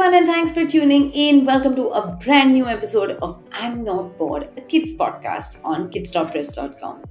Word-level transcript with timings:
everyone, 0.00 0.22
and 0.22 0.32
thanks 0.32 0.52
for 0.52 0.64
tuning 0.64 1.10
in. 1.10 1.44
Welcome 1.44 1.74
to 1.74 1.88
a 1.88 2.16
brand 2.24 2.52
new 2.52 2.66
episode 2.66 3.18
of 3.20 3.42
I'm 3.50 3.82
Not 3.82 4.16
Bored, 4.16 4.48
a 4.56 4.60
kids 4.60 4.96
podcast 4.96 5.58
on 5.64 5.90
kids.press.com. 5.90 7.02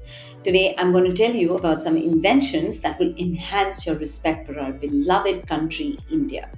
Today, 0.42 0.74
I'm 0.78 0.94
going 0.94 1.04
to 1.04 1.14
tell 1.14 1.36
you 1.36 1.58
about 1.58 1.84
some 1.84 1.98
inventions 1.98 2.80
that 2.80 2.98
will 2.98 3.14
enhance 3.18 3.86
your 3.86 3.98
respect 3.98 4.48
for 4.48 4.58
our 4.58 4.72
beloved 4.72 5.48
country, 5.48 5.98
India. 6.10 6.50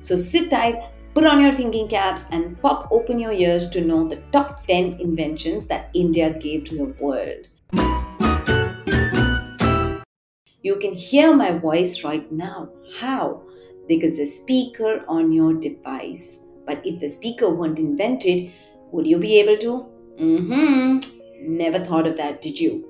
So 0.00 0.14
sit 0.14 0.50
tight, 0.50 0.76
put 1.14 1.24
on 1.24 1.40
your 1.40 1.54
thinking 1.54 1.88
caps, 1.88 2.24
and 2.32 2.60
pop 2.60 2.88
open 2.90 3.18
your 3.18 3.32
ears 3.32 3.70
to 3.70 3.80
know 3.80 4.06
the 4.06 4.16
top 4.30 4.66
10 4.66 5.00
inventions 5.00 5.68
that 5.68 5.88
India 5.94 6.34
gave 6.38 6.64
to 6.64 6.76
the 6.76 6.94
world. 7.00 7.48
You 10.60 10.76
can 10.76 10.92
hear 10.92 11.34
my 11.34 11.52
voice 11.52 12.04
right 12.04 12.30
now. 12.30 12.68
How? 12.98 13.42
Because 13.88 14.16
the 14.16 14.24
speaker 14.24 15.04
on 15.08 15.32
your 15.32 15.54
device. 15.54 16.40
But 16.66 16.84
if 16.84 17.00
the 17.00 17.08
speaker 17.08 17.48
weren't 17.48 17.78
invented, 17.78 18.52
would 18.92 19.06
you 19.06 19.18
be 19.18 19.40
able 19.40 19.56
to? 19.58 19.86
Mm-hmm. 20.20 21.56
Never 21.56 21.78
thought 21.78 22.06
of 22.06 22.16
that, 22.18 22.42
did 22.42 22.60
you? 22.60 22.88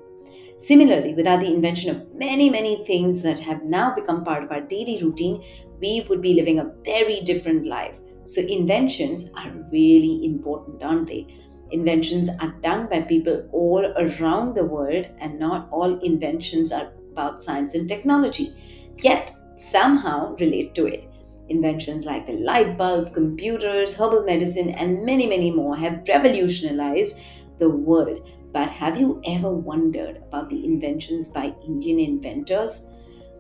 Similarly, 0.59 1.15
without 1.15 1.41
the 1.41 1.55
invention 1.55 1.91
of 1.95 2.13
many, 2.15 2.51
many 2.51 2.85
things 2.85 3.23
that 3.23 3.39
have 3.39 3.63
now 3.63 3.95
become 3.95 4.25
part 4.25 4.43
of 4.43 4.51
our 4.51 4.61
daily 4.61 4.99
routine, 5.01 5.45
we 5.81 6.05
would 6.09 6.21
be 6.21 6.35
living 6.35 6.59
a 6.59 6.73
very 6.85 7.21
different 7.21 7.65
life. 7.65 8.01
So, 8.25 8.41
inventions 8.41 9.31
are 9.37 9.53
really 9.73 10.25
important, 10.25 10.83
aren't 10.83 11.07
they? 11.07 11.29
Inventions 11.71 12.29
are 12.41 12.55
done 12.61 12.89
by 12.89 13.03
people 13.03 13.49
all 13.53 13.87
around 13.97 14.57
the 14.57 14.65
world, 14.65 15.07
and 15.19 15.39
not 15.39 15.69
all 15.71 15.99
inventions 16.01 16.73
are 16.73 16.93
about 17.13 17.41
science 17.41 17.75
and 17.75 17.89
technology. 17.89 18.53
Yet, 18.99 19.31
somehow 19.59 20.37
relate 20.37 20.75
to 20.75 20.87
it. 20.87 21.11
Inventions 21.49 22.05
like 22.05 22.27
the 22.27 22.35
light 22.35 22.77
bulb, 22.77 23.15
computers, 23.15 23.95
herbal 23.95 24.25
medicine, 24.25 24.71
and 24.71 25.05
many, 25.05 25.27
many 25.27 25.51
more 25.51 25.77
have 25.77 26.07
revolutionized 26.09 27.19
the 27.59 27.71
world. 27.71 28.29
But 28.53 28.71
have 28.71 28.99
you 28.99 29.21
ever 29.27 29.51
wondered 29.51 30.19
about 30.19 30.51
the 30.51 30.65
inventions 30.65 31.31
by 31.31 31.55
Indian 31.67 31.99
inventors? 31.99 32.91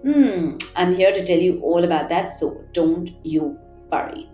Hmm, 0.02 0.56
I'm 0.76 0.94
here 0.94 1.12
to 1.12 1.24
tell 1.24 1.38
you 1.38 1.60
all 1.60 1.84
about 1.84 2.08
that, 2.08 2.34
so 2.34 2.64
don't 2.72 3.10
you 3.24 3.58
worry. 3.90 4.30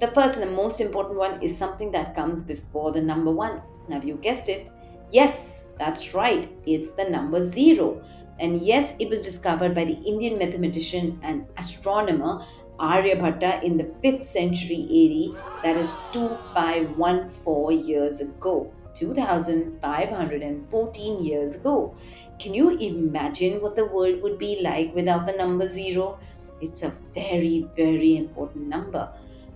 The 0.00 0.08
first 0.08 0.36
and 0.36 0.42
the 0.42 0.54
most 0.54 0.80
important 0.80 1.18
one 1.18 1.40
is 1.42 1.56
something 1.56 1.90
that 1.92 2.14
comes 2.14 2.42
before 2.42 2.92
the 2.92 3.00
number 3.00 3.32
one. 3.32 3.62
Have 3.90 4.04
you 4.04 4.16
guessed 4.16 4.48
it? 4.48 4.68
Yes, 5.10 5.68
that's 5.78 6.14
right, 6.14 6.50
it's 6.66 6.90
the 6.90 7.04
number 7.04 7.40
zero. 7.40 8.04
And 8.38 8.62
yes, 8.62 8.94
it 8.98 9.08
was 9.08 9.22
discovered 9.22 9.74
by 9.74 9.84
the 9.84 9.96
Indian 10.06 10.38
mathematician 10.38 11.18
and 11.22 11.46
astronomer 11.56 12.44
Aryabhatta 12.78 13.62
in 13.62 13.78
the 13.78 13.84
5th 14.04 14.24
century 14.24 14.82
AD, 14.84 15.32
that 15.62 15.76
is 15.76 15.94
2514 16.12 17.86
years 17.86 18.20
ago, 18.20 18.70
2514 18.94 21.24
years 21.24 21.54
ago. 21.54 21.94
Can 22.38 22.52
you 22.52 22.76
imagine 22.76 23.62
what 23.62 23.76
the 23.76 23.86
world 23.86 24.20
would 24.22 24.36
be 24.38 24.60
like 24.62 24.94
without 24.94 25.24
the 25.24 25.32
number 25.32 25.66
zero? 25.66 26.18
It's 26.60 26.82
a 26.82 26.92
very, 27.14 27.66
very 27.74 28.18
important 28.18 28.68
number. 28.68 29.10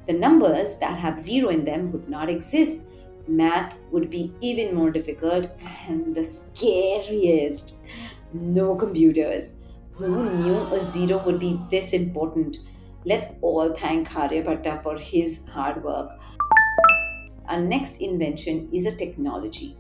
The 0.07 0.15
numbers 0.15 0.79
that 0.79 0.99
have 0.99 1.19
zero 1.19 1.51
in 1.51 1.67
them 1.67 1.93
would 1.93 2.09
not 2.09 2.31
exist. 2.31 2.81
Math 3.29 3.77
would 3.93 4.09
be 4.09 4.33
even 4.41 4.75
more 4.75 4.91
difficult 4.91 5.47
and 5.87 6.15
the 6.15 6.25
scariest 6.25 7.75
no 8.33 8.75
computers. 8.75 9.55
Who 9.93 10.31
knew 10.31 10.57
a 10.73 10.81
zero 10.81 11.23
would 11.25 11.39
be 11.39 11.61
this 11.71 11.93
important? 11.93 12.59
Let's 13.05 13.27
all 13.41 13.75
thank 13.75 14.09
Aryabhatta 14.09 14.83
for 14.83 14.99
his 14.99 15.45
hard 15.47 15.83
work. 15.83 16.19
Our 17.49 17.61
next 17.61 18.01
invention 18.01 18.69
is 18.73 18.87
a 18.87 18.97
technology 18.97 19.77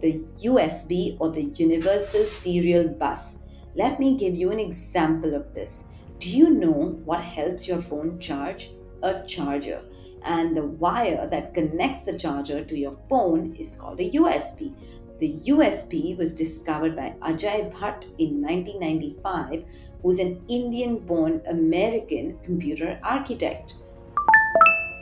the 0.00 0.14
USB 0.42 1.16
or 1.20 1.30
the 1.30 1.42
Universal 1.42 2.24
Serial 2.24 2.88
Bus. 2.88 3.38
Let 3.74 4.00
me 4.00 4.16
give 4.16 4.34
you 4.34 4.50
an 4.50 4.58
example 4.58 5.34
of 5.34 5.54
this. 5.54 5.84
Do 6.18 6.30
you 6.30 6.50
know 6.50 6.98
what 7.04 7.22
helps 7.22 7.68
your 7.68 7.78
phone 7.78 8.18
charge? 8.18 8.70
A 9.02 9.22
charger. 9.26 9.82
And 10.22 10.56
the 10.56 10.64
wire 10.64 11.28
that 11.30 11.54
connects 11.54 12.00
the 12.00 12.18
charger 12.18 12.64
to 12.64 12.78
your 12.78 12.98
phone 13.08 13.54
is 13.56 13.74
called 13.74 14.00
a 14.00 14.10
USB. 14.10 14.74
The 15.20 15.34
USB 15.48 16.16
was 16.16 16.34
discovered 16.34 16.96
by 16.96 17.12
Ajay 17.20 17.70
Bhatt 17.70 18.04
in 18.16 18.40
1995, 18.40 19.64
who's 20.02 20.18
an 20.18 20.42
Indian 20.48 20.96
born 20.96 21.42
American 21.46 22.38
computer 22.42 22.98
architect. 23.02 23.74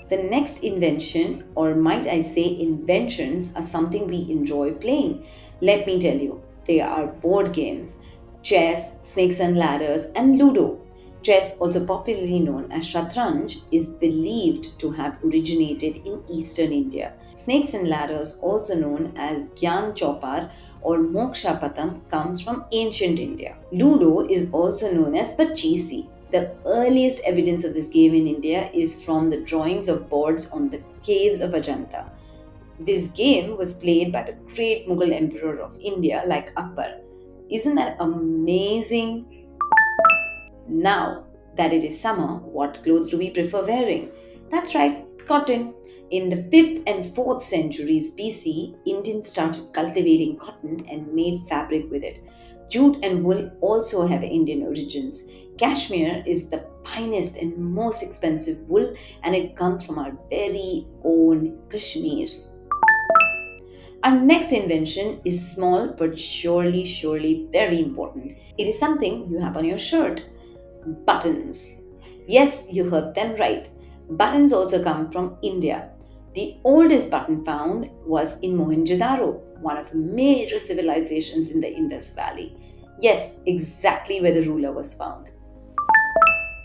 The 0.09 0.17
next 0.17 0.65
invention, 0.65 1.45
or 1.55 1.77
might 1.77 2.09
I 2.09 2.21
say 2.21 2.59
inventions, 2.59 3.55
are 3.55 3.63
something 3.63 4.09
we 4.09 4.27
enjoy 4.29 4.73
playing. 4.73 5.25
Let 5.61 5.87
me 5.87 6.01
tell 6.01 6.17
you, 6.17 6.43
they 6.65 6.81
are 6.81 7.07
board 7.07 7.53
games 7.53 7.99
chess, 8.43 8.97
snakes 9.03 9.41
and 9.41 9.57
ladders, 9.57 10.07
and 10.17 10.39
Ludo. 10.39 10.81
Chess, 11.23 11.57
also 11.59 11.85
popularly 11.85 12.41
known 12.41 12.71
as 12.71 12.87
Shatranj, 12.87 13.63
is 13.71 13.91
believed 13.91 14.79
to 14.79 14.91
have 14.93 15.23
originated 15.25 16.07
in 16.07 16.23
eastern 16.31 16.73
India. 16.73 17.13
Snakes 17.35 17.75
and 17.75 17.89
ladders, 17.89 18.39
also 18.41 18.75
known 18.75 19.13
as 19.17 19.49
Gyan 19.49 19.93
Chopar 19.95 20.51
or 20.81 20.99
Moksha 20.99 21.61
Patam, 21.61 22.09
comes 22.09 22.41
from 22.41 22.65
ancient 22.73 23.19
India. 23.19 23.57
Ludo 23.73 24.27
is 24.29 24.51
also 24.53 24.93
known 24.93 25.17
as 25.17 25.37
Pachisi. 25.37 26.09
The 26.31 26.55
earliest 26.67 27.23
evidence 27.25 27.65
of 27.65 27.75
this 27.75 27.89
game 27.89 28.15
in 28.15 28.27
India 28.27 28.71
is 28.73 29.03
from 29.03 29.31
the 29.31 29.41
drawings 29.41 29.89
of 29.89 30.09
boards 30.09 30.51
on 30.51 30.69
the 30.69 30.83
caves 31.03 31.41
of 31.41 31.53
Ajanta. 31.53 32.11
This 32.81 33.09
game 33.09 33.57
was 33.57 33.75
played 33.75 34.13
by 34.13 34.23
the 34.23 34.55
great 34.55 34.89
Mughal 34.89 35.13
emperor 35.13 35.59
of 35.59 35.77
India, 35.81 36.23
like 36.27 36.53
Akbar. 36.57 37.01
Isn't 37.51 37.75
that 37.75 37.97
amazing? 37.99 39.38
Now 40.69 41.25
that 41.57 41.73
it 41.73 41.83
is 41.83 41.99
summer, 41.99 42.39
what 42.39 42.83
clothes 42.85 43.11
do 43.11 43.19
we 43.19 43.31
prefer 43.31 43.65
wearing? 43.65 44.11
That's 44.51 44.75
right, 44.75 45.05
cotton. 45.27 45.75
In 46.11 46.29
the 46.29 46.37
5th 46.37 46.83
and 46.87 47.05
4th 47.05 47.43
centuries 47.43 48.15
BC, 48.15 48.77
Indians 48.87 49.29
started 49.29 49.73
cultivating 49.73 50.39
cotton 50.39 50.87
and 50.91 51.13
made 51.13 51.47
fabric 51.49 51.91
with 51.91 52.03
it. 52.03 52.23
Jute 52.71 53.03
and 53.03 53.25
wool 53.25 53.51
also 53.61 54.07
have 54.07 54.23
Indian 54.23 54.63
origins. 54.63 55.25
Cashmere 55.59 56.23
is 56.27 56.51
the 56.51 56.67
finest 56.85 57.37
and 57.37 57.57
most 57.59 58.03
expensive 58.03 58.61
wool, 58.69 58.95
and 59.23 59.35
it 59.35 59.57
comes 59.57 59.85
from 59.85 59.99
our 59.99 60.13
very 60.31 60.87
own 61.03 61.59
Kashmir. 61.71 62.29
Our 64.05 64.21
next 64.21 64.53
invention 64.53 65.21
is 65.25 65.55
small 65.55 65.95
but 65.99 66.17
surely, 66.17 66.85
surely 66.85 67.49
very 67.53 67.81
important. 67.81 68.33
It 68.57 68.67
is 68.67 68.79
something 68.79 69.29
you 69.31 69.41
have 69.41 69.57
on 69.57 69.65
your 69.65 69.79
shirt 69.79 70.25
buttons. 71.05 71.81
Yes, 72.27 72.67
you 72.71 72.89
heard 72.89 73.15
them 73.15 73.37
right. 73.37 73.69
Buttons 74.11 74.53
also 74.53 74.83
come 74.83 75.11
from 75.11 75.37
India. 75.43 75.91
The 76.35 76.57
oldest 76.65 77.11
button 77.11 77.45
found 77.45 77.91
was 78.05 78.39
in 78.41 78.53
Mohenjo-daro, 78.53 79.41
one 79.61 79.77
of 79.77 79.91
the 79.91 79.97
major 79.97 80.59
civilizations 80.59 81.51
in 81.51 81.61
the 81.61 81.73
Indus 81.73 82.15
Valley. 82.15 82.57
Yes, 83.01 83.39
exactly 83.47 84.21
where 84.21 84.35
the 84.35 84.49
ruler 84.49 84.73
was 84.73 84.95
found. 84.95 85.28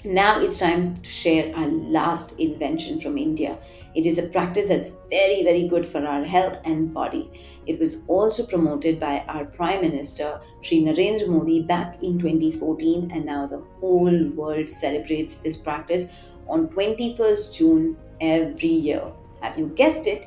Now 0.06 0.42
it's 0.42 0.60
time 0.60 0.96
to 0.96 1.10
share 1.10 1.56
our 1.56 1.70
last 1.70 2.38
invention 2.38 3.00
from 3.00 3.18
India. 3.18 3.58
It 3.96 4.06
is 4.06 4.18
a 4.18 4.28
practice 4.28 4.68
that's 4.68 4.98
very, 5.10 5.44
very 5.44 5.66
good 5.66 5.86
for 5.86 6.06
our 6.06 6.26
health 6.26 6.58
and 6.66 6.94
body. 6.94 7.32
It 7.68 7.80
was 7.80 8.06
also 8.10 8.46
promoted 8.46 9.00
by 9.00 9.24
our 9.30 9.46
Prime 9.46 9.80
Minister, 9.80 10.42
Sri 10.62 10.84
Narendra 10.84 11.30
Modi, 11.30 11.62
back 11.62 12.04
in 12.04 12.20
2014, 12.20 13.12
and 13.14 13.26
now 13.26 13.48
the 13.48 13.64
whole 13.80 14.28
world 14.36 14.68
celebrates 14.68 15.36
this 15.36 15.56
practice 15.56 16.12
on 16.50 16.68
21st 16.68 17.54
June 17.54 17.96
every 18.20 18.68
year. 18.68 19.10
Have 19.42 19.58
you 19.58 19.68
guessed 19.68 20.06
it? 20.06 20.26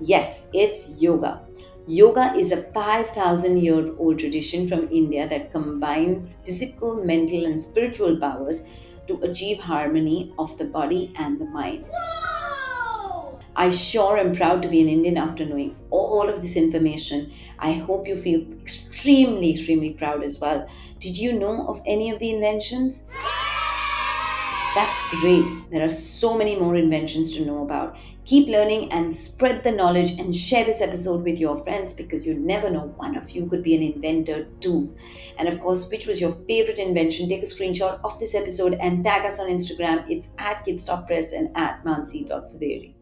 Yes, 0.00 0.48
it's 0.54 1.02
yoga. 1.02 1.42
Yoga 1.86 2.32
is 2.34 2.50
a 2.52 2.62
5,000 2.72 3.58
year 3.58 3.94
old 3.98 4.18
tradition 4.18 4.66
from 4.66 4.88
India 4.90 5.28
that 5.28 5.50
combines 5.52 6.40
physical, 6.46 7.04
mental, 7.04 7.44
and 7.44 7.60
spiritual 7.60 8.16
powers 8.16 8.62
to 9.08 9.20
achieve 9.22 9.58
harmony 9.58 10.32
of 10.38 10.56
the 10.58 10.64
body 10.64 11.12
and 11.16 11.40
the 11.40 11.46
mind. 11.46 11.84
I 13.56 13.70
sure 13.70 14.16
am 14.18 14.32
proud 14.34 14.62
to 14.62 14.68
be 14.68 14.80
an 14.80 14.88
Indian 14.88 15.18
after 15.18 15.44
knowing 15.44 15.74
all 15.90 16.28
of 16.28 16.40
this 16.40 16.56
information. 16.56 17.32
I 17.58 17.72
hope 17.72 18.06
you 18.06 18.14
feel 18.14 18.40
extremely, 18.52 19.50
extremely 19.50 19.90
proud 19.94 20.22
as 20.22 20.38
well. 20.38 20.66
Did 21.00 21.18
you 21.18 21.32
know 21.32 21.66
of 21.66 21.80
any 21.84 22.08
of 22.10 22.20
the 22.20 22.30
inventions? 22.30 23.06
That's 24.74 25.08
great. 25.20 25.46
There 25.70 25.82
are 25.82 25.88
so 25.88 26.36
many 26.36 26.54
more 26.54 26.76
inventions 26.76 27.32
to 27.32 27.44
know 27.44 27.62
about. 27.62 27.96
Keep 28.26 28.48
learning 28.48 28.92
and 28.92 29.12
spread 29.12 29.64
the 29.64 29.72
knowledge 29.72 30.18
and 30.18 30.34
share 30.34 30.64
this 30.64 30.82
episode 30.82 31.24
with 31.24 31.38
your 31.38 31.56
friends 31.56 31.94
because 31.94 32.26
you 32.26 32.34
never 32.34 32.68
know, 32.68 32.92
one 32.96 33.16
of 33.16 33.30
you 33.30 33.46
could 33.46 33.62
be 33.62 33.74
an 33.74 33.82
inventor 33.82 34.44
too. 34.60 34.94
And 35.38 35.48
of 35.48 35.58
course, 35.60 35.90
which 35.90 36.06
was 36.06 36.20
your 36.20 36.32
favorite 36.46 36.78
invention? 36.78 37.28
Take 37.28 37.42
a 37.42 37.46
screenshot 37.46 37.98
of 38.04 38.18
this 38.20 38.34
episode 38.34 38.74
and 38.74 39.02
tag 39.02 39.24
us 39.24 39.40
on 39.40 39.48
Instagram. 39.48 40.04
It's 40.08 40.28
at 40.36 40.64
kids.press 40.64 41.32
and 41.32 41.56
at 41.56 41.82
mansi.saveri. 41.84 42.94